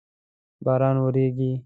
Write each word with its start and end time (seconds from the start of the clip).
باران 0.65 0.95
وریږی 1.03 1.51